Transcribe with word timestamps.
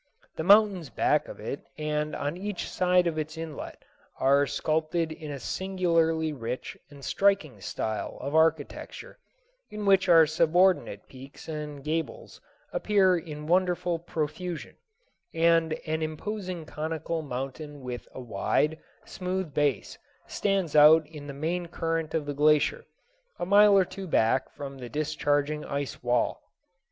The 0.35 0.43
mountains 0.43 0.89
back 0.89 1.27
of 1.27 1.39
it 1.39 1.63
and 1.77 2.15
on 2.15 2.35
each 2.35 2.67
side 2.67 3.05
of 3.05 3.19
its 3.19 3.37
inlet 3.37 3.85
are 4.19 4.47
sculptured 4.47 5.11
in 5.11 5.29
a 5.29 5.37
singularly 5.39 6.33
rich 6.33 6.75
and 6.89 7.05
striking 7.05 7.61
style 7.61 8.17
of 8.19 8.33
architecture, 8.33 9.19
in 9.69 9.85
which 9.85 10.09
subordinate 10.25 11.07
peaks 11.07 11.47
and 11.47 11.83
gables 11.83 12.41
appear 12.73 13.15
in 13.15 13.45
wonderful 13.45 13.99
profusion, 13.99 14.75
and 15.35 15.73
an 15.85 16.01
imposing 16.01 16.65
conical 16.65 17.21
mountain 17.21 17.81
with 17.81 18.07
a 18.11 18.19
wide, 18.19 18.79
smooth 19.05 19.53
base 19.53 19.99
stands 20.25 20.75
out 20.75 21.05
in 21.05 21.27
the 21.27 21.31
main 21.31 21.67
current 21.67 22.15
of 22.15 22.25
the 22.25 22.33
glacier, 22.33 22.85
a 23.37 23.45
mile 23.45 23.77
or 23.77 23.85
two 23.85 24.07
back 24.07 24.49
from 24.49 24.79
the 24.79 24.89
discharging 24.89 25.63
ice 25.63 26.01
wall. 26.01 26.41